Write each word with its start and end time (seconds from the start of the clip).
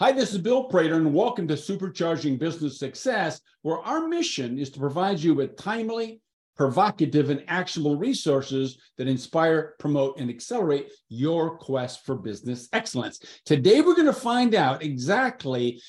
Hi, 0.00 0.10
this 0.10 0.32
is 0.32 0.38
Bill 0.38 0.64
Prater, 0.64 0.96
and 0.96 1.14
welcome 1.14 1.46
to 1.46 1.54
Supercharging 1.54 2.36
Business 2.36 2.80
Success, 2.80 3.40
where 3.62 3.78
our 3.78 4.08
mission 4.08 4.58
is 4.58 4.70
to 4.70 4.80
provide 4.80 5.20
you 5.20 5.34
with 5.34 5.56
timely, 5.56 6.20
provocative, 6.56 7.30
and 7.30 7.44
actionable 7.46 7.94
resources 7.94 8.76
that 8.98 9.06
inspire, 9.06 9.76
promote, 9.78 10.18
and 10.18 10.28
accelerate 10.28 10.90
your 11.10 11.56
quest 11.58 12.04
for 12.04 12.16
business 12.16 12.68
excellence. 12.72 13.20
Today, 13.46 13.82
we're 13.82 13.94
going 13.94 14.06
to 14.06 14.12
find 14.12 14.56
out 14.56 14.82
exactly 14.82 15.80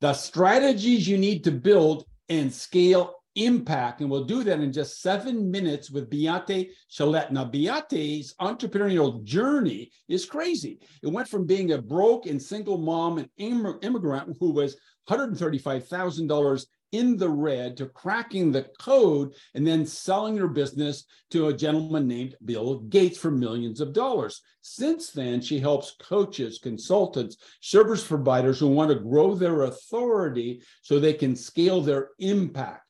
the 0.00 0.12
strategies 0.12 1.08
you 1.08 1.18
need 1.18 1.42
to 1.42 1.50
build 1.50 2.04
and 2.28 2.54
scale 2.54 3.14
impact. 3.38 4.00
And 4.00 4.10
we'll 4.10 4.24
do 4.24 4.42
that 4.44 4.60
in 4.60 4.72
just 4.72 5.00
seven 5.00 5.50
minutes 5.50 5.90
with 5.90 6.10
Beate 6.10 6.72
Chelette. 6.90 7.30
Now, 7.30 7.44
Beate's 7.44 8.34
entrepreneurial 8.40 9.22
journey 9.24 9.90
is 10.08 10.26
crazy. 10.26 10.80
It 11.02 11.12
went 11.12 11.28
from 11.28 11.46
being 11.46 11.72
a 11.72 11.82
broke 11.82 12.26
and 12.26 12.42
single 12.42 12.78
mom 12.78 13.18
and 13.18 13.28
immigrant 13.38 14.36
who 14.40 14.50
was 14.52 14.76
$135,000 15.08 16.66
in 16.92 17.16
the 17.16 17.28
red 17.28 17.76
to 17.76 17.86
cracking 17.86 18.50
the 18.50 18.66
code 18.78 19.34
and 19.54 19.66
then 19.66 19.84
selling 19.84 20.36
her 20.36 20.48
business 20.48 21.04
to 21.30 21.48
a 21.48 21.52
gentleman 21.52 22.08
named 22.08 22.34
Bill 22.44 22.78
Gates 22.80 23.18
for 23.18 23.30
millions 23.30 23.80
of 23.80 23.92
dollars. 23.92 24.40
Since 24.62 25.10
then, 25.10 25.40
she 25.40 25.58
helps 25.58 25.96
coaches, 26.00 26.58
consultants, 26.58 27.36
service 27.60 28.06
providers 28.06 28.58
who 28.58 28.68
want 28.68 28.90
to 28.90 28.98
grow 28.98 29.34
their 29.34 29.62
authority 29.62 30.62
so 30.82 30.98
they 30.98 31.12
can 31.12 31.36
scale 31.36 31.82
their 31.82 32.10
impact. 32.18 32.87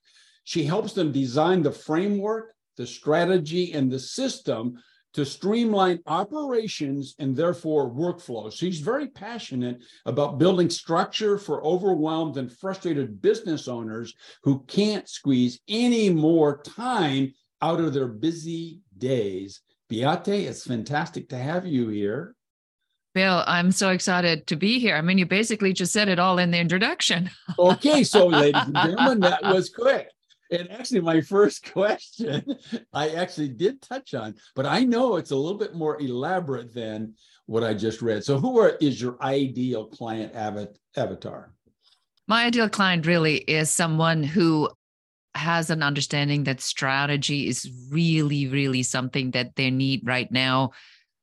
She 0.48 0.64
helps 0.64 0.94
them 0.94 1.12
design 1.12 1.60
the 1.60 1.70
framework, 1.70 2.54
the 2.78 2.86
strategy, 2.86 3.74
and 3.74 3.92
the 3.92 3.98
system 3.98 4.82
to 5.12 5.26
streamline 5.26 5.98
operations 6.06 7.14
and 7.18 7.36
therefore 7.36 7.90
workflows. 7.90 8.54
She's 8.54 8.80
very 8.80 9.08
passionate 9.08 9.82
about 10.06 10.38
building 10.38 10.70
structure 10.70 11.36
for 11.36 11.62
overwhelmed 11.66 12.38
and 12.38 12.50
frustrated 12.50 13.20
business 13.20 13.68
owners 13.68 14.14
who 14.42 14.60
can't 14.60 15.06
squeeze 15.06 15.60
any 15.68 16.08
more 16.08 16.62
time 16.62 17.34
out 17.60 17.80
of 17.80 17.92
their 17.92 18.08
busy 18.08 18.80
days. 18.96 19.60
Beate, 19.90 20.46
it's 20.46 20.64
fantastic 20.64 21.28
to 21.28 21.36
have 21.36 21.66
you 21.66 21.88
here. 21.88 22.34
Bill, 23.14 23.44
I'm 23.46 23.70
so 23.70 23.90
excited 23.90 24.46
to 24.46 24.56
be 24.56 24.78
here. 24.78 24.96
I 24.96 25.02
mean, 25.02 25.18
you 25.18 25.26
basically 25.26 25.74
just 25.74 25.92
said 25.92 26.08
it 26.08 26.18
all 26.18 26.38
in 26.38 26.50
the 26.52 26.58
introduction. 26.58 27.28
okay, 27.58 28.02
so 28.02 28.28
ladies 28.28 28.62
and 28.64 28.74
gentlemen, 28.82 29.20
that 29.20 29.42
was 29.42 29.68
quick. 29.68 30.08
And 30.50 30.70
actually, 30.70 31.00
my 31.00 31.20
first 31.20 31.72
question, 31.72 32.56
I 32.92 33.10
actually 33.10 33.50
did 33.50 33.82
touch 33.82 34.14
on, 34.14 34.34
but 34.54 34.66
I 34.66 34.84
know 34.84 35.16
it's 35.16 35.30
a 35.30 35.36
little 35.36 35.58
bit 35.58 35.74
more 35.74 36.00
elaborate 36.00 36.74
than 36.74 37.14
what 37.46 37.64
I 37.64 37.74
just 37.74 38.02
read. 38.02 38.24
So, 38.24 38.38
who 38.38 38.58
are, 38.58 38.76
is 38.80 39.00
your 39.00 39.16
ideal 39.22 39.86
client 39.86 40.34
avatar? 40.34 41.52
My 42.26 42.44
ideal 42.44 42.68
client 42.68 43.06
really 43.06 43.36
is 43.36 43.70
someone 43.70 44.22
who 44.22 44.68
has 45.34 45.70
an 45.70 45.82
understanding 45.82 46.44
that 46.44 46.60
strategy 46.60 47.48
is 47.48 47.70
really, 47.90 48.46
really 48.48 48.82
something 48.82 49.30
that 49.30 49.56
they 49.56 49.70
need 49.70 50.06
right 50.06 50.30
now. 50.30 50.72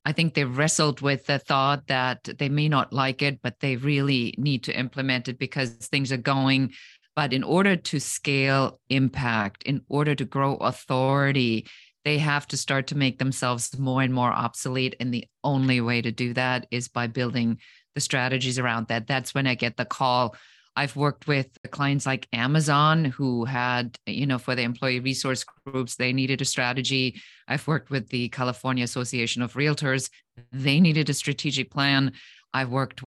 I 0.06 0.12
think 0.12 0.34
they've 0.34 0.58
wrestled 0.58 1.02
with 1.02 1.26
the 1.26 1.40
thought 1.40 1.88
that 1.88 2.24
they 2.38 2.48
may 2.48 2.70
not 2.70 2.94
like 2.94 3.22
it, 3.22 3.40
but 3.42 3.60
they 3.60 3.76
really 3.76 4.36
need 4.38 4.64
to 4.64 4.78
implement 4.78 5.28
it 5.28 5.40
because 5.40 5.72
things 5.72 6.12
are 6.12 6.18
going 6.18 6.74
but 7.16 7.34
in 7.34 7.44
order 7.44 7.76
to 7.76 8.00
scale 8.00 8.80
impact, 8.90 9.64
in 9.64 9.82
order 9.88 10.16
to 10.16 10.26
grow 10.26 10.56
authority, 10.58 11.68
they 12.04 12.18
have 12.20 12.48
to 12.48 12.58
start 12.58 12.88
to 12.88 12.98
make 12.98 13.18
themselves 13.18 13.78
more 13.80 14.02
and 14.02 14.14
more 14.14 14.32
obsolete. 14.32 14.96
And 15.00 15.14
the 15.14 15.26
only 15.44 15.82
way 15.82 16.02
to 16.02 16.12
do 16.12 16.34
that 16.34 16.68
is 16.72 16.88
by 16.88 17.08
building 17.08 17.58
the 17.96 18.02
strategies 18.02 18.60
around 18.60 18.88
that. 18.90 19.08
That's 19.08 19.34
when 19.34 19.48
I 19.48 19.56
get 19.56 19.78
the 19.78 19.86
call. 19.86 20.36
I've 20.76 20.98
worked 20.98 21.26
with 21.26 21.58
clients 21.72 22.06
like 22.06 22.28
Amazon 22.34 23.06
who 23.06 23.46
had, 23.46 23.98
you 24.06 24.26
know, 24.26 24.38
for 24.38 24.56
the 24.56 24.64
employee 24.64 25.00
resource 25.00 25.46
groups, 25.46 25.96
they 25.96 26.12
needed 26.12 26.42
a 26.42 26.46
strategy. 26.46 27.22
I've 27.48 27.66
worked 27.66 27.90
with 27.90 28.10
the 28.10 28.28
California 28.30 28.84
Association 28.84 29.42
of 29.42 29.54
Realtors, 29.54 30.10
they 30.52 30.82
needed 30.82 31.10
a 31.10 31.14
strategic 31.14 31.72
plan. 31.72 32.12
I've 32.54 32.70
worked 32.70 33.02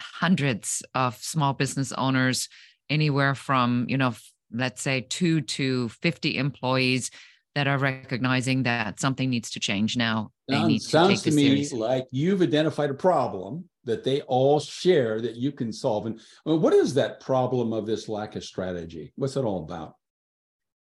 hundreds 0.00 0.82
of 0.94 1.16
small 1.16 1.52
business 1.52 1.92
owners 1.92 2.48
anywhere 2.90 3.34
from, 3.34 3.86
you 3.88 3.98
know, 3.98 4.14
let's 4.52 4.82
say 4.82 5.06
two 5.08 5.40
to 5.40 5.88
50 5.88 6.36
employees 6.36 7.10
that 7.54 7.66
are 7.68 7.78
recognizing 7.78 8.64
that 8.64 9.00
something 9.00 9.30
needs 9.30 9.50
to 9.50 9.60
change 9.60 9.96
now. 9.96 10.30
They 10.48 10.54
sounds, 10.54 10.68
need 10.68 10.80
to 10.80 10.88
sounds 10.88 11.22
to 11.22 11.30
me 11.30 11.68
like 11.70 12.06
you've 12.10 12.42
identified 12.42 12.90
a 12.90 12.94
problem 12.94 13.68
that 13.84 14.02
they 14.02 14.22
all 14.22 14.60
share 14.60 15.20
that 15.20 15.36
you 15.36 15.52
can 15.52 15.72
solve. 15.72 16.06
And 16.06 16.20
well, 16.44 16.58
what 16.58 16.72
is 16.72 16.94
that 16.94 17.20
problem 17.20 17.72
of 17.72 17.86
this 17.86 18.08
lack 18.08 18.34
of 18.34 18.44
strategy? 18.44 19.12
What's 19.16 19.36
it 19.36 19.44
all 19.44 19.62
about? 19.62 19.94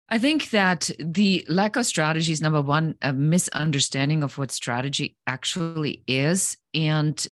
I 0.08 0.18
think 0.18 0.50
that 0.50 0.90
the 0.98 1.44
lack 1.48 1.76
of 1.76 1.86
strategy 1.86 2.32
is 2.32 2.40
number 2.40 2.60
one, 2.60 2.94
a 3.02 3.12
misunderstanding 3.12 4.22
of 4.22 4.36
what 4.36 4.50
strategy 4.50 5.16
actually 5.26 6.02
is. 6.06 6.56
And 6.74 7.26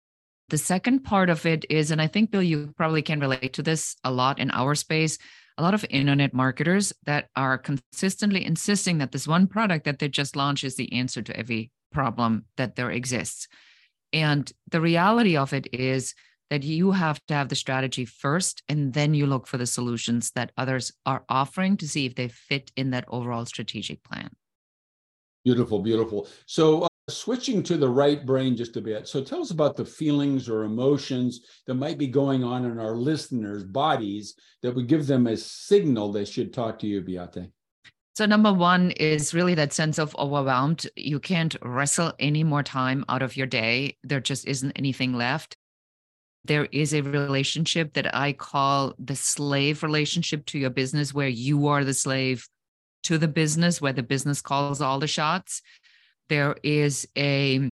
the 0.52 0.58
second 0.58 1.00
part 1.00 1.30
of 1.30 1.46
it 1.46 1.66
is, 1.70 1.92
and 1.92 2.02
I 2.02 2.08
think, 2.08 2.30
Bill, 2.30 2.44
you 2.44 2.74
probably 2.76 3.02
can 3.02 3.22
relate 3.22 3.54
to 3.54 3.64
this 3.64 3.96
a 4.04 4.12
lot 4.12 4.38
in 4.38 4.52
our 4.52 4.76
space, 4.76 5.18
a 5.58 5.64
lot 5.64 5.74
of 5.74 5.86
internet 5.90 6.34
marketers 6.34 6.92
that 7.06 7.30
are 7.38 7.58
consistently 7.58 8.46
insisting 8.46 8.98
that 8.98 9.14
this 9.14 9.28
one 9.28 9.48
product 9.48 9.86
that 9.86 10.00
they 10.00 10.10
just 10.10 10.36
launched 10.36 10.66
is 10.66 10.76
the 10.76 10.92
answer 10.92 11.22
to 11.22 11.36
every 11.38 11.72
problem 11.94 12.46
that 12.58 12.76
there 12.76 12.92
exists. 12.92 13.48
And 14.12 14.52
the 14.70 14.82
reality 14.82 15.38
of 15.38 15.54
it 15.54 15.68
is 15.74 16.14
that 16.50 16.64
you 16.64 16.92
have 16.92 17.26
to 17.28 17.34
have 17.34 17.48
the 17.48 17.56
strategy 17.56 18.04
first, 18.04 18.62
and 18.68 18.94
then 18.94 19.14
you 19.14 19.28
look 19.28 19.48
for 19.48 19.58
the 19.58 19.66
solutions 19.66 20.32
that 20.32 20.52
others 20.58 20.92
are 21.06 21.24
offering 21.30 21.78
to 21.78 21.88
see 21.88 22.06
if 22.06 22.16
they 22.16 22.28
fit 22.28 22.74
in 22.76 22.90
that 22.92 23.06
overall 23.08 23.46
strategic 23.46 24.04
plan. 24.04 24.30
Beautiful, 25.46 25.80
beautiful. 25.80 26.28
So, 26.46 26.88
switching 27.12 27.62
to 27.64 27.78
the 27.78 27.90
right 27.90 28.26
brain 28.26 28.56
just 28.56 28.78
a 28.78 28.82
bit. 28.82 29.08
So 29.08 29.24
tell 29.24 29.42
us 29.42 29.52
about 29.52 29.76
the 29.76 29.86
feelings 29.86 30.50
or 30.50 30.64
emotions 30.64 31.42
that 31.68 31.76
might 31.76 31.98
be 31.98 32.08
going 32.08 32.44
on 32.44 32.66
in 32.66 32.80
our 32.80 32.96
listeners' 32.96 33.64
bodies 33.64 34.36
that 34.62 34.74
would 34.74 34.88
give 34.88 35.08
them 35.08 35.28
a 35.28 35.38
signal 35.38 36.12
they 36.12 36.26
should 36.26 36.54
talk 36.54 36.80
to 36.80 36.88
you, 36.88 37.02
Beate. 37.02 37.52
So 38.14 38.26
number 38.26 38.52
one 38.52 38.92
is 38.92 39.34
really 39.34 39.56
that 39.56 39.74
sense 39.74 39.98
of 39.98 40.16
overwhelmed. 40.18 40.88
You 40.96 41.20
can't 41.20 41.56
wrestle 41.62 42.14
any 42.20 42.44
more 42.44 42.64
time 42.64 43.06
out 43.08 43.22
of 43.22 43.38
your 43.38 43.48
day. 43.48 43.98
There 44.04 44.20
just 44.20 44.46
isn't 44.48 44.74
anything 44.74 45.14
left. 45.14 45.56
There 46.44 46.66
is 46.66 46.94
a 46.94 47.02
relationship 47.02 47.94
that 47.94 48.16
I 48.16 48.34
call 48.34 48.94
the 49.00 49.16
slave 49.16 49.84
relationship 49.84 50.46
to 50.48 50.60
your 50.60 50.72
business, 50.72 51.14
where 51.14 51.28
you 51.28 51.68
are 51.68 51.84
the 51.84 51.94
slave 51.94 52.48
to 53.04 53.18
the 53.18 53.28
business, 53.28 53.80
where 53.82 53.94
the 53.94 54.04
business 54.04 54.42
calls 54.42 54.82
all 54.82 55.00
the 55.00 55.08
shots 55.08 55.62
there 56.32 56.56
is 56.64 57.06
a 57.18 57.70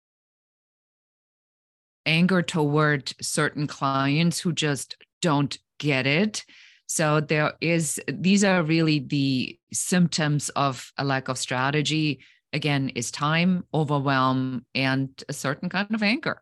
anger 2.06 2.42
toward 2.42 3.14
certain 3.22 3.68
clients 3.68 4.38
who 4.38 4.52
just 4.52 4.97
don't 5.22 5.58
get 5.78 6.06
it. 6.06 6.44
So 6.86 7.22
there 7.22 7.53
is 7.62 8.02
these 8.12 8.44
are 8.44 8.62
really 8.62 9.00
the 9.00 9.58
symptoms 9.72 10.50
of 10.50 10.92
a 10.97 11.06
lack 11.06 11.30
of 11.30 11.38
strategy. 11.38 12.20
Again 12.52 12.90
is 12.90 13.12
time 13.12 13.64
overwhelm 13.74 14.66
and 14.76 15.09
a 15.30 15.34
certain 15.34 15.70
kind 15.70 15.96
of 15.96 16.03
anger. 16.03 16.41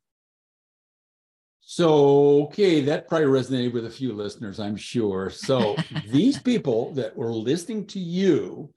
So 1.62 2.46
okay 2.46 2.82
that 2.82 3.08
probably 3.08 3.28
resonated 3.28 3.74
with 3.74 3.86
a 3.86 3.92
few 3.92 4.12
listeners 4.12 4.60
i'm 4.60 4.76
sure. 4.76 5.30
So 5.30 5.76
these 6.08 6.40
people 6.40 6.94
that 6.94 7.16
were 7.16 7.32
listening 7.32 7.86
to 7.88 8.00
you 8.00 8.74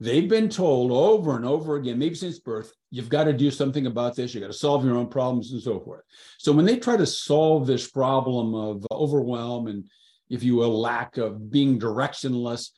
They've 0.00 0.28
been 0.28 0.48
told 0.48 0.92
over 0.92 1.34
and 1.34 1.44
over 1.44 1.76
again, 1.76 1.98
maybe 1.98 2.14
since 2.14 2.38
birth, 2.38 2.72
you've 2.90 3.08
got 3.08 3.24
to 3.24 3.32
do 3.32 3.50
something 3.50 3.86
about 3.86 4.14
this. 4.14 4.32
You've 4.32 4.42
got 4.42 4.52
to 4.52 4.58
solve 4.58 4.84
your 4.84 4.96
own 4.96 5.08
problems 5.08 5.52
and 5.52 5.60
so 5.60 5.80
forth. 5.80 6.02
So 6.38 6.52
when 6.52 6.64
they 6.64 6.78
try 6.78 6.96
to 6.96 7.06
solve 7.06 7.66
this 7.66 7.90
problem 7.90 8.54
of 8.54 8.86
overwhelm 8.92 9.66
and, 9.66 9.88
if 10.30 10.44
you 10.44 10.54
will, 10.54 10.78
lack 10.78 11.16
of 11.16 11.50
being 11.50 11.80
directionless, 11.80 12.70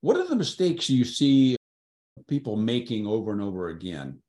what 0.00 0.16
are 0.16 0.26
the 0.26 0.34
mistakes 0.36 0.90
you 0.90 1.04
see 1.04 1.56
people 2.26 2.56
making 2.56 3.06
over 3.06 3.30
and 3.30 3.40
over 3.40 3.68
again? 3.68 4.20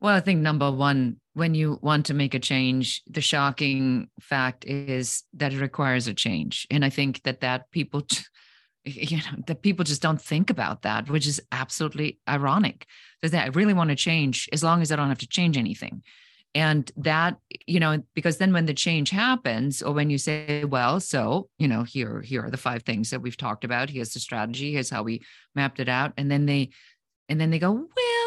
Well, 0.00 0.14
I 0.14 0.20
think 0.20 0.40
number 0.40 0.70
one, 0.70 1.16
when 1.32 1.54
you 1.54 1.78
want 1.80 2.06
to 2.06 2.14
make 2.14 2.34
a 2.34 2.38
change, 2.38 3.02
the 3.08 3.22
shocking 3.22 4.08
fact 4.20 4.66
is 4.66 5.22
that 5.32 5.54
it 5.54 5.60
requires 5.60 6.08
a 6.08 6.14
change. 6.14 6.66
And 6.70 6.84
I 6.84 6.90
think 6.90 7.22
that 7.22 7.40
that 7.40 7.70
people 7.70 8.06
you 8.84 9.16
know 9.16 9.42
that 9.46 9.62
people 9.62 9.84
just 9.84 10.02
don't 10.02 10.20
think 10.20 10.50
about 10.50 10.82
that 10.82 11.08
which 11.08 11.26
is 11.26 11.40
absolutely 11.52 12.18
ironic 12.28 12.86
that 13.22 13.34
i 13.44 13.48
really 13.48 13.72
want 13.72 13.90
to 13.90 13.96
change 13.96 14.48
as 14.52 14.62
long 14.62 14.82
as 14.82 14.92
i 14.92 14.96
don't 14.96 15.08
have 15.08 15.18
to 15.18 15.28
change 15.28 15.56
anything. 15.56 16.02
And 16.56 16.88
that 16.98 17.36
you 17.66 17.80
know 17.80 18.00
because 18.14 18.38
then 18.38 18.52
when 18.52 18.66
the 18.66 18.74
change 18.74 19.10
happens 19.10 19.82
or 19.82 19.92
when 19.92 20.08
you 20.08 20.18
say 20.18 20.64
well 20.64 21.00
so 21.00 21.48
you 21.58 21.66
know 21.66 21.82
here 21.82 22.20
here 22.20 22.44
are 22.44 22.50
the 22.50 22.56
five 22.56 22.84
things 22.84 23.10
that 23.10 23.20
we've 23.20 23.36
talked 23.36 23.64
about. 23.64 23.90
Here's 23.90 24.12
the 24.12 24.20
strategy. 24.20 24.72
Here's 24.72 24.90
how 24.90 25.02
we 25.02 25.22
mapped 25.56 25.80
it 25.80 25.88
out. 25.88 26.12
And 26.16 26.30
then 26.30 26.46
they 26.46 26.70
and 27.28 27.40
then 27.40 27.50
they 27.50 27.58
go 27.58 27.72
well 27.72 28.23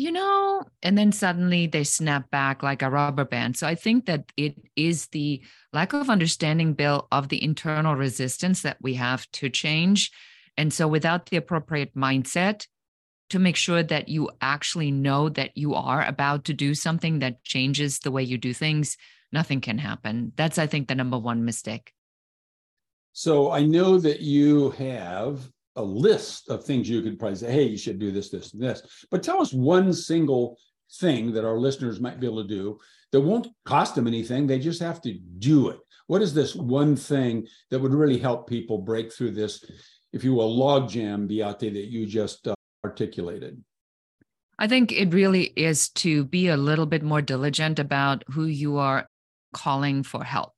you 0.00 0.10
know, 0.10 0.62
and 0.82 0.96
then 0.96 1.12
suddenly 1.12 1.66
they 1.66 1.84
snap 1.84 2.30
back 2.30 2.62
like 2.62 2.80
a 2.80 2.88
rubber 2.88 3.26
band. 3.26 3.54
So 3.54 3.66
I 3.66 3.74
think 3.74 4.06
that 4.06 4.32
it 4.34 4.56
is 4.74 5.08
the 5.08 5.42
lack 5.74 5.92
of 5.92 6.08
understanding, 6.08 6.72
Bill, 6.72 7.06
of 7.12 7.28
the 7.28 7.44
internal 7.44 7.94
resistance 7.94 8.62
that 8.62 8.78
we 8.80 8.94
have 8.94 9.30
to 9.32 9.50
change. 9.50 10.10
And 10.56 10.72
so 10.72 10.88
without 10.88 11.26
the 11.26 11.36
appropriate 11.36 11.94
mindset, 11.94 12.66
to 13.28 13.38
make 13.38 13.56
sure 13.56 13.82
that 13.82 14.08
you 14.08 14.30
actually 14.40 14.90
know 14.90 15.28
that 15.28 15.54
you 15.54 15.74
are 15.74 16.02
about 16.02 16.46
to 16.46 16.54
do 16.54 16.74
something 16.74 17.18
that 17.18 17.44
changes 17.44 17.98
the 17.98 18.10
way 18.10 18.22
you 18.22 18.38
do 18.38 18.54
things, 18.54 18.96
nothing 19.32 19.60
can 19.60 19.76
happen. 19.76 20.32
That's, 20.34 20.56
I 20.56 20.66
think, 20.66 20.88
the 20.88 20.94
number 20.94 21.18
one 21.18 21.44
mistake. 21.44 21.92
So 23.12 23.50
I 23.50 23.64
know 23.64 23.98
that 23.98 24.20
you 24.20 24.70
have 24.70 25.52
a 25.80 25.82
list 25.82 26.48
of 26.48 26.64
things 26.64 26.88
you 26.88 27.02
could 27.02 27.18
probably 27.18 27.36
say, 27.36 27.50
hey, 27.50 27.64
you 27.64 27.78
should 27.78 27.98
do 27.98 28.12
this, 28.12 28.30
this, 28.30 28.52
and 28.52 28.62
this. 28.62 29.06
But 29.10 29.22
tell 29.22 29.40
us 29.40 29.52
one 29.52 29.92
single 29.92 30.58
thing 30.94 31.32
that 31.32 31.44
our 31.44 31.58
listeners 31.58 32.00
might 32.00 32.20
be 32.20 32.26
able 32.26 32.42
to 32.42 32.48
do 32.48 32.78
that 33.12 33.20
won't 33.20 33.48
cost 33.64 33.94
them 33.94 34.06
anything. 34.06 34.46
They 34.46 34.58
just 34.58 34.82
have 34.82 35.00
to 35.02 35.14
do 35.38 35.68
it. 35.70 35.80
What 36.06 36.22
is 36.22 36.34
this 36.34 36.54
one 36.54 36.96
thing 36.96 37.46
that 37.70 37.78
would 37.78 37.94
really 37.94 38.18
help 38.18 38.48
people 38.48 38.78
break 38.78 39.12
through 39.12 39.32
this, 39.32 39.64
if 40.12 40.22
you 40.22 40.34
will, 40.34 40.56
logjam, 40.56 41.26
Beate, 41.26 41.72
that 41.72 41.90
you 41.90 42.06
just 42.06 42.46
uh, 42.46 42.54
articulated? 42.84 43.62
I 44.58 44.68
think 44.68 44.92
it 44.92 45.14
really 45.14 45.44
is 45.56 45.88
to 45.90 46.24
be 46.24 46.48
a 46.48 46.56
little 46.56 46.86
bit 46.86 47.02
more 47.02 47.22
diligent 47.22 47.78
about 47.78 48.24
who 48.28 48.44
you 48.44 48.76
are 48.76 49.06
calling 49.54 50.02
for 50.02 50.22
help 50.22 50.52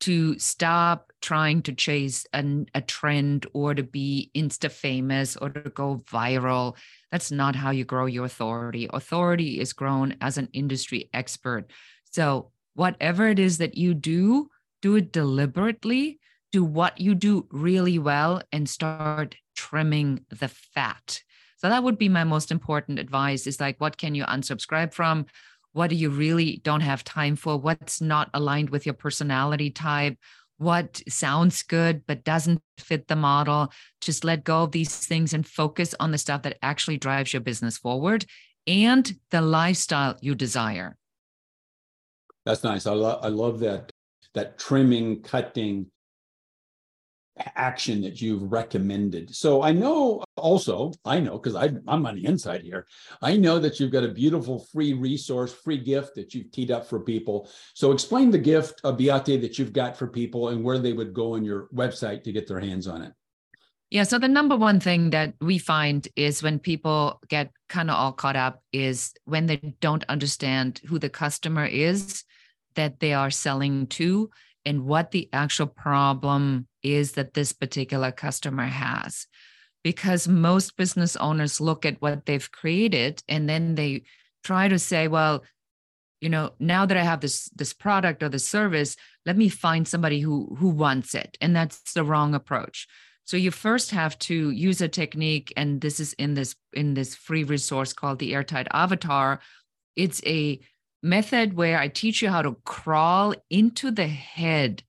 to 0.00 0.38
stop 0.38 1.12
trying 1.20 1.62
to 1.62 1.72
chase 1.72 2.26
an, 2.32 2.66
a 2.74 2.80
trend 2.80 3.46
or 3.52 3.74
to 3.74 3.82
be 3.82 4.30
insta 4.34 4.70
famous 4.70 5.36
or 5.36 5.50
to 5.50 5.70
go 5.70 6.02
viral. 6.10 6.76
That's 7.12 7.30
not 7.30 7.54
how 7.54 7.70
you 7.70 7.84
grow 7.84 8.06
your 8.06 8.24
authority. 8.24 8.88
Authority 8.92 9.60
is 9.60 9.72
grown 9.72 10.16
as 10.20 10.38
an 10.38 10.48
industry 10.52 11.10
expert. 11.12 11.70
So, 12.10 12.50
whatever 12.74 13.28
it 13.28 13.38
is 13.38 13.58
that 13.58 13.76
you 13.76 13.94
do, 13.94 14.48
do 14.80 14.96
it 14.96 15.12
deliberately, 15.12 16.18
do 16.50 16.64
what 16.64 16.98
you 17.00 17.14
do 17.14 17.46
really 17.50 17.98
well, 17.98 18.42
and 18.52 18.68
start 18.68 19.36
trimming 19.54 20.24
the 20.30 20.48
fat. 20.48 21.22
So, 21.58 21.68
that 21.68 21.82
would 21.82 21.98
be 21.98 22.08
my 22.08 22.24
most 22.24 22.50
important 22.50 22.98
advice 22.98 23.46
is 23.46 23.60
like, 23.60 23.80
what 23.80 23.98
can 23.98 24.14
you 24.14 24.24
unsubscribe 24.24 24.94
from? 24.94 25.26
What 25.72 25.90
do 25.90 25.96
you 25.96 26.10
really 26.10 26.60
don't 26.64 26.80
have 26.80 27.04
time 27.04 27.36
for? 27.36 27.56
What's 27.56 28.00
not 28.00 28.30
aligned 28.34 28.70
with 28.70 28.86
your 28.86 28.94
personality 28.94 29.70
type? 29.70 30.16
What 30.58 31.00
sounds 31.08 31.62
good 31.62 32.02
but 32.06 32.24
doesn't 32.24 32.60
fit 32.78 33.08
the 33.08 33.16
model? 33.16 33.72
Just 34.00 34.24
let 34.24 34.44
go 34.44 34.64
of 34.64 34.72
these 34.72 35.06
things 35.06 35.32
and 35.32 35.46
focus 35.46 35.94
on 36.00 36.10
the 36.10 36.18
stuff 36.18 36.42
that 36.42 36.58
actually 36.62 36.98
drives 36.98 37.32
your 37.32 37.40
business 37.40 37.78
forward 37.78 38.26
and 38.66 39.12
the 39.30 39.40
lifestyle 39.40 40.16
you 40.20 40.34
desire. 40.34 40.96
That's 42.44 42.64
nice. 42.64 42.86
I, 42.86 42.92
lo- 42.92 43.20
I 43.22 43.28
love 43.28 43.60
that 43.60 43.90
that 44.34 44.58
trimming 44.58 45.22
cutting 45.22 45.86
action 47.56 48.02
that 48.02 48.20
you've 48.20 48.50
recommended. 48.50 49.34
So 49.34 49.62
I 49.62 49.72
know 49.72 50.22
also, 50.36 50.92
I 51.04 51.20
know 51.20 51.38
because 51.38 51.54
I'm 51.54 52.06
on 52.06 52.14
the 52.14 52.26
inside 52.26 52.62
here, 52.62 52.86
I 53.22 53.36
know 53.36 53.58
that 53.58 53.78
you've 53.78 53.92
got 53.92 54.04
a 54.04 54.08
beautiful 54.08 54.66
free 54.72 54.92
resource, 54.92 55.52
free 55.52 55.78
gift 55.78 56.14
that 56.16 56.34
you've 56.34 56.50
teed 56.50 56.70
up 56.70 56.86
for 56.86 57.00
people. 57.00 57.48
So 57.74 57.92
explain 57.92 58.30
the 58.30 58.38
gift 58.38 58.80
of 58.84 58.96
Beate 58.96 59.40
that 59.40 59.58
you've 59.58 59.72
got 59.72 59.96
for 59.96 60.06
people 60.06 60.48
and 60.48 60.62
where 60.62 60.78
they 60.78 60.92
would 60.92 61.14
go 61.14 61.34
on 61.34 61.44
your 61.44 61.68
website 61.74 62.24
to 62.24 62.32
get 62.32 62.46
their 62.46 62.60
hands 62.60 62.86
on 62.86 63.02
it. 63.02 63.12
Yeah. 63.90 64.04
So 64.04 64.18
the 64.18 64.28
number 64.28 64.56
one 64.56 64.78
thing 64.78 65.10
that 65.10 65.34
we 65.40 65.58
find 65.58 66.06
is 66.14 66.44
when 66.44 66.60
people 66.60 67.20
get 67.28 67.50
kind 67.68 67.90
of 67.90 67.96
all 67.96 68.12
caught 68.12 68.36
up 68.36 68.62
is 68.72 69.12
when 69.24 69.46
they 69.46 69.56
don't 69.80 70.04
understand 70.08 70.80
who 70.86 71.00
the 71.00 71.10
customer 71.10 71.64
is 71.66 72.22
that 72.76 73.00
they 73.00 73.14
are 73.14 73.32
selling 73.32 73.88
to 73.88 74.30
and 74.64 74.84
what 74.84 75.10
the 75.10 75.28
actual 75.32 75.66
problem 75.66 76.68
is 76.82 77.12
that 77.12 77.34
this 77.34 77.52
particular 77.52 78.12
customer 78.12 78.66
has. 78.66 79.26
Because 79.82 80.28
most 80.28 80.76
business 80.76 81.16
owners 81.16 81.60
look 81.60 81.86
at 81.86 82.02
what 82.02 82.26
they've 82.26 82.50
created 82.52 83.22
and 83.28 83.48
then 83.48 83.76
they 83.76 84.02
try 84.44 84.68
to 84.68 84.78
say, 84.78 85.08
well, 85.08 85.42
you 86.20 86.28
know, 86.28 86.52
now 86.58 86.84
that 86.84 86.96
I 86.96 87.02
have 87.02 87.20
this 87.20 87.48
this 87.54 87.72
product 87.72 88.22
or 88.22 88.28
the 88.28 88.38
service, 88.38 88.96
let 89.24 89.38
me 89.38 89.48
find 89.48 89.88
somebody 89.88 90.20
who 90.20 90.54
who 90.58 90.68
wants 90.68 91.14
it. 91.14 91.38
And 91.40 91.56
that's 91.56 91.94
the 91.94 92.04
wrong 92.04 92.34
approach. 92.34 92.86
So 93.24 93.36
you 93.36 93.50
first 93.50 93.90
have 93.92 94.18
to 94.20 94.50
use 94.50 94.80
a 94.80 94.88
technique, 94.88 95.52
and 95.56 95.80
this 95.80 96.00
is 96.00 96.12
in 96.14 96.34
this 96.34 96.56
in 96.72 96.94
this 96.94 97.14
free 97.14 97.44
resource 97.44 97.92
called 97.92 98.18
the 98.18 98.34
Airtight 98.34 98.68
Avatar. 98.72 99.40
It's 99.96 100.20
a 100.26 100.60
method 101.02 101.54
where 101.54 101.78
I 101.78 101.88
teach 101.88 102.20
you 102.22 102.28
how 102.28 102.42
to 102.42 102.56
crawl 102.64 103.34
into 103.48 103.90
the 103.90 104.06
head 104.06 104.82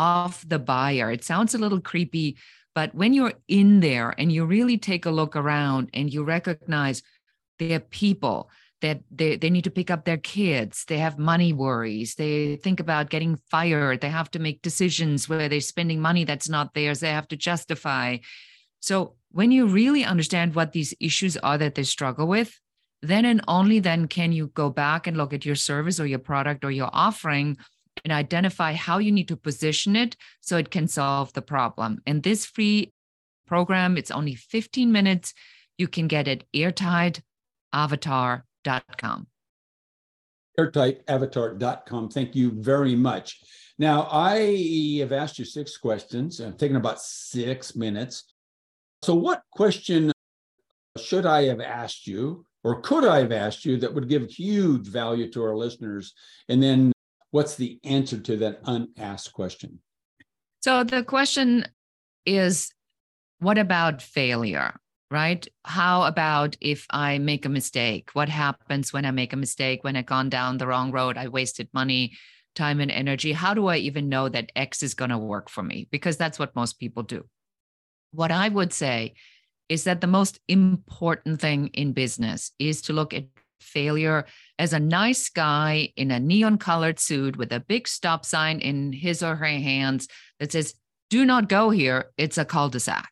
of 0.00 0.48
the 0.48 0.58
buyer. 0.58 1.10
It 1.10 1.24
sounds 1.24 1.54
a 1.54 1.58
little 1.58 1.80
creepy, 1.80 2.38
but 2.74 2.94
when 2.94 3.12
you're 3.12 3.34
in 3.48 3.80
there 3.80 4.14
and 4.16 4.32
you 4.32 4.46
really 4.46 4.78
take 4.78 5.04
a 5.04 5.10
look 5.10 5.36
around 5.36 5.90
and 5.92 6.10
you 6.12 6.24
recognize 6.24 7.02
they're 7.58 7.80
people 7.80 8.50
that 8.80 9.02
they, 9.10 9.36
they 9.36 9.50
need 9.50 9.64
to 9.64 9.70
pick 9.70 9.90
up 9.90 10.06
their 10.06 10.16
kids, 10.16 10.86
they 10.88 10.96
have 10.96 11.18
money 11.18 11.52
worries, 11.52 12.14
they 12.14 12.56
think 12.56 12.80
about 12.80 13.10
getting 13.10 13.36
fired, 13.50 14.00
they 14.00 14.08
have 14.08 14.30
to 14.30 14.38
make 14.38 14.62
decisions 14.62 15.28
where 15.28 15.50
they're 15.50 15.60
spending 15.60 16.00
money 16.00 16.24
that's 16.24 16.48
not 16.48 16.72
theirs, 16.72 17.00
they 17.00 17.10
have 17.10 17.28
to 17.28 17.36
justify. 17.36 18.16
So 18.80 19.16
when 19.32 19.52
you 19.52 19.66
really 19.66 20.02
understand 20.02 20.54
what 20.54 20.72
these 20.72 20.94
issues 20.98 21.36
are 21.36 21.58
that 21.58 21.74
they 21.74 21.82
struggle 21.82 22.26
with, 22.26 22.58
then 23.02 23.26
and 23.26 23.42
only 23.48 23.80
then 23.80 24.08
can 24.08 24.32
you 24.32 24.46
go 24.54 24.70
back 24.70 25.06
and 25.06 25.16
look 25.18 25.34
at 25.34 25.44
your 25.44 25.56
service 25.56 26.00
or 26.00 26.06
your 26.06 26.18
product 26.18 26.64
or 26.64 26.70
your 26.70 26.88
offering 26.90 27.58
and 28.04 28.12
identify 28.12 28.74
how 28.74 28.98
you 28.98 29.12
need 29.12 29.28
to 29.28 29.36
position 29.36 29.94
it 29.96 30.16
so 30.40 30.56
it 30.56 30.70
can 30.70 30.88
solve 30.88 31.32
the 31.32 31.42
problem. 31.42 32.00
And 32.06 32.22
this 32.22 32.46
free 32.46 32.92
program, 33.46 33.96
it's 33.96 34.10
only 34.10 34.34
15 34.34 34.92
minutes. 34.92 35.32
You 35.78 35.88
can 35.88 36.08
get 36.08 36.28
it 36.28 36.44
airtightavatar.com. 36.54 39.26
Airtightavatar.com. 40.58 42.08
Thank 42.10 42.34
you 42.34 42.50
very 42.52 42.96
much. 42.96 43.40
Now, 43.78 44.08
I 44.10 44.98
have 45.00 45.12
asked 45.12 45.38
you 45.38 45.44
six 45.44 45.76
questions. 45.78 46.40
I'm 46.40 46.54
taking 46.54 46.76
about 46.76 47.00
six 47.00 47.74
minutes. 47.74 48.24
So, 49.02 49.14
what 49.14 49.42
question 49.52 50.12
should 50.98 51.24
I 51.24 51.44
have 51.44 51.60
asked 51.60 52.06
you 52.06 52.44
or 52.62 52.82
could 52.82 53.06
I 53.06 53.20
have 53.20 53.32
asked 53.32 53.64
you 53.64 53.78
that 53.78 53.94
would 53.94 54.08
give 54.08 54.30
huge 54.30 54.86
value 54.86 55.30
to 55.30 55.42
our 55.42 55.56
listeners? 55.56 56.12
And 56.48 56.62
then 56.62 56.92
what's 57.30 57.56
the 57.56 57.78
answer 57.84 58.18
to 58.18 58.36
that 58.38 58.60
unasked 58.64 59.32
question? 59.32 59.80
So 60.60 60.84
the 60.84 61.02
question 61.02 61.66
is 62.26 62.72
what 63.38 63.58
about 63.58 64.02
failure? 64.02 64.78
Right? 65.10 65.46
How 65.64 66.04
about 66.04 66.56
if 66.60 66.86
I 66.90 67.18
make 67.18 67.44
a 67.44 67.48
mistake? 67.48 68.10
What 68.12 68.28
happens 68.28 68.92
when 68.92 69.04
I 69.04 69.10
make 69.10 69.32
a 69.32 69.36
mistake? 69.36 69.82
When 69.82 69.96
I've 69.96 70.06
gone 70.06 70.28
down 70.28 70.58
the 70.58 70.68
wrong 70.68 70.92
road, 70.92 71.18
I 71.18 71.26
wasted 71.26 71.68
money, 71.74 72.12
time, 72.54 72.80
and 72.80 72.92
energy. 72.92 73.32
How 73.32 73.52
do 73.52 73.66
I 73.66 73.78
even 73.78 74.08
know 74.08 74.28
that 74.28 74.52
X 74.54 74.84
is 74.84 74.94
going 74.94 75.10
to 75.10 75.18
work 75.18 75.50
for 75.50 75.64
me? 75.64 75.88
Because 75.90 76.16
that's 76.16 76.38
what 76.38 76.54
most 76.54 76.78
people 76.78 77.02
do. 77.02 77.24
What 78.12 78.30
I 78.30 78.48
would 78.48 78.72
say 78.72 79.14
is 79.68 79.84
that 79.84 80.00
the 80.00 80.06
most 80.06 80.38
important 80.46 81.40
thing 81.40 81.68
in 81.68 81.92
business 81.92 82.52
is 82.60 82.82
to 82.82 82.92
look 82.92 83.12
at 83.12 83.24
failure 83.62 84.26
as 84.58 84.72
a 84.72 84.80
nice 84.80 85.28
guy 85.28 85.92
in 85.96 86.10
a 86.10 86.20
neon 86.20 86.58
colored 86.58 86.98
suit 86.98 87.36
with 87.36 87.52
a 87.52 87.60
big 87.60 87.88
stop 87.88 88.24
sign 88.24 88.60
in 88.60 88.92
his 88.92 89.22
or 89.22 89.36
her 89.36 89.46
hands 89.46 90.08
that 90.38 90.52
says, 90.52 90.74
Do 91.08 91.24
not 91.24 91.48
go 91.48 91.70
here. 91.70 92.10
It's 92.16 92.38
a 92.38 92.44
cul 92.44 92.68
de 92.68 92.80
sac. 92.80 93.10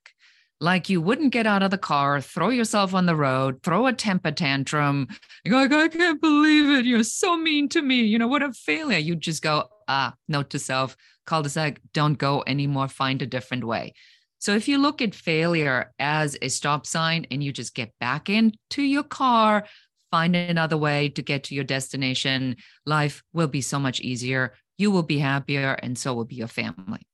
Like 0.60 0.88
you 0.88 1.00
wouldn't 1.00 1.32
get 1.32 1.46
out 1.46 1.62
of 1.62 1.70
the 1.70 1.78
car, 1.78 2.20
throw 2.20 2.48
yourself 2.48 2.92
on 2.92 3.06
the 3.06 3.14
road, 3.14 3.62
throw 3.62 3.86
a 3.86 3.92
temper 3.92 4.32
tantrum. 4.32 5.06
You're 5.44 5.54
like, 5.54 5.72
I 5.72 5.86
can't 5.86 6.20
believe 6.20 6.68
it. 6.70 6.84
You're 6.84 7.04
so 7.04 7.36
mean 7.36 7.68
to 7.70 7.82
me. 7.82 8.02
You 8.02 8.18
know, 8.18 8.26
what 8.26 8.42
a 8.42 8.52
failure. 8.52 8.98
You 8.98 9.14
just 9.14 9.40
go, 9.40 9.68
ah, 9.86 10.14
note 10.26 10.50
to 10.50 10.58
self, 10.58 10.96
cul 11.26 11.42
de 11.42 11.48
sac, 11.48 11.80
don't 11.92 12.18
go 12.18 12.42
anymore. 12.46 12.88
Find 12.88 13.22
a 13.22 13.26
different 13.26 13.64
way. 13.64 13.94
So 14.40 14.54
if 14.54 14.68
you 14.68 14.78
look 14.78 15.02
at 15.02 15.14
failure 15.14 15.92
as 15.98 16.36
a 16.40 16.48
stop 16.48 16.86
sign 16.86 17.26
and 17.30 17.42
you 17.42 17.52
just 17.52 17.74
get 17.74 17.92
back 17.98 18.28
into 18.28 18.82
your 18.82 19.02
car, 19.02 19.64
find 20.10 20.34
another 20.34 20.76
way 20.76 21.08
to 21.10 21.22
get 21.22 21.44
to 21.44 21.54
your 21.54 21.64
destination, 21.64 22.56
life 22.86 23.22
will 23.32 23.48
be 23.48 23.60
so 23.60 23.78
much 23.78 24.00
easier. 24.00 24.54
You 24.76 24.90
will 24.90 25.02
be 25.02 25.18
happier, 25.18 25.72
and 25.82 25.98
so 25.98 26.14
will 26.14 26.24
be 26.24 26.36
your 26.36 26.48
family. 26.48 27.06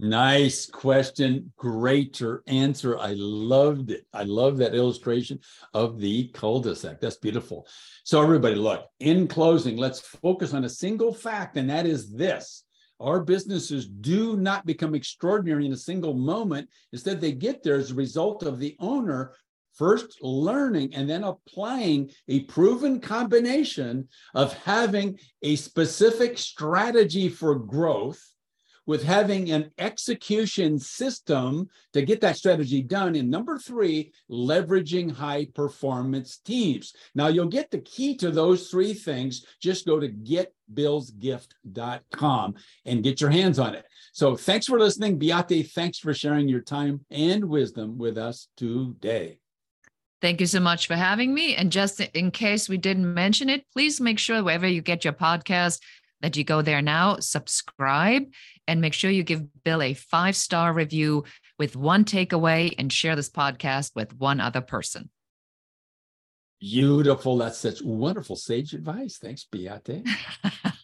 Nice 0.00 0.66
question. 0.66 1.52
Greater 1.56 2.44
answer. 2.46 2.96
I 2.98 3.14
loved 3.16 3.90
it. 3.90 4.06
I 4.12 4.22
love 4.22 4.56
that 4.58 4.74
illustration 4.74 5.40
of 5.74 5.98
the 5.98 6.28
cul-de-sac. 6.28 7.00
That's 7.00 7.16
beautiful. 7.16 7.66
So, 8.04 8.22
everybody, 8.22 8.54
look, 8.54 8.86
in 9.00 9.26
closing, 9.26 9.76
let's 9.76 10.00
focus 10.00 10.54
on 10.54 10.64
a 10.64 10.68
single 10.68 11.12
fact, 11.12 11.56
and 11.56 11.68
that 11.68 11.84
is 11.84 12.12
this 12.12 12.64
our 13.00 13.20
businesses 13.20 13.86
do 13.86 14.36
not 14.36 14.66
become 14.66 14.94
extraordinary 14.94 15.66
in 15.66 15.72
a 15.72 15.76
single 15.76 16.14
moment. 16.14 16.68
Instead, 16.92 17.20
they 17.20 17.32
get 17.32 17.62
there 17.62 17.76
as 17.76 17.90
a 17.90 17.94
result 17.94 18.42
of 18.42 18.58
the 18.58 18.76
owner 18.80 19.34
first 19.78 20.18
learning 20.20 20.94
and 20.94 21.08
then 21.08 21.24
applying 21.24 22.10
a 22.28 22.40
proven 22.40 23.00
combination 23.00 24.08
of 24.34 24.52
having 24.64 25.18
a 25.42 25.56
specific 25.56 26.36
strategy 26.36 27.28
for 27.28 27.54
growth 27.54 28.22
with 28.88 29.04
having 29.04 29.50
an 29.50 29.70
execution 29.76 30.78
system 30.78 31.68
to 31.92 32.00
get 32.00 32.22
that 32.22 32.38
strategy 32.38 32.80
done. 32.82 33.14
And 33.16 33.30
number 33.30 33.58
three, 33.58 34.14
leveraging 34.30 35.12
high 35.12 35.48
performance 35.54 36.38
teams. 36.38 36.94
Now, 37.14 37.28
you'll 37.28 37.48
get 37.48 37.70
the 37.70 37.80
key 37.80 38.16
to 38.16 38.30
those 38.30 38.70
three 38.70 38.94
things. 38.94 39.44
Just 39.60 39.86
go 39.86 40.00
to 40.00 40.08
getbillsgift.com 40.08 42.54
and 42.86 43.04
get 43.04 43.20
your 43.20 43.28
hands 43.28 43.58
on 43.58 43.74
it. 43.74 43.84
So, 44.14 44.36
thanks 44.36 44.64
for 44.64 44.78
listening. 44.78 45.18
Beate, 45.18 45.70
thanks 45.70 45.98
for 45.98 46.14
sharing 46.14 46.48
your 46.48 46.62
time 46.62 47.04
and 47.10 47.44
wisdom 47.44 47.98
with 47.98 48.16
us 48.16 48.48
today. 48.56 49.38
Thank 50.20 50.40
you 50.40 50.46
so 50.46 50.60
much 50.60 50.86
for 50.86 50.94
having 50.94 51.32
me. 51.32 51.54
And 51.54 51.70
just 51.70 52.00
in 52.00 52.30
case 52.30 52.68
we 52.68 52.76
didn't 52.76 53.14
mention 53.14 53.48
it, 53.48 53.64
please 53.72 54.00
make 54.00 54.18
sure 54.18 54.42
wherever 54.42 54.66
you 54.66 54.82
get 54.82 55.04
your 55.04 55.12
podcast, 55.12 55.80
that 56.20 56.36
you 56.36 56.44
go 56.44 56.62
there 56.62 56.82
now, 56.82 57.16
subscribe, 57.20 58.24
and 58.66 58.80
make 58.80 58.92
sure 58.92 59.10
you 59.10 59.22
give 59.22 59.62
Bill 59.62 59.82
a 59.82 59.94
five 59.94 60.36
star 60.36 60.72
review 60.72 61.24
with 61.58 61.76
one 61.76 62.04
takeaway 62.04 62.74
and 62.78 62.92
share 62.92 63.16
this 63.16 63.30
podcast 63.30 63.92
with 63.94 64.16
one 64.16 64.40
other 64.40 64.60
person. 64.60 65.10
Beautiful. 66.60 67.36
That's 67.36 67.58
such 67.58 67.82
wonderful 67.82 68.34
sage 68.34 68.74
advice. 68.74 69.18
Thanks, 69.18 69.44
Beate. 69.44 70.04